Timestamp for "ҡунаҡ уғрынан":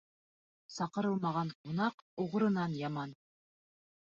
1.59-2.77